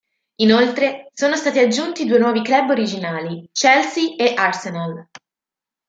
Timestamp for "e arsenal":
4.17-5.07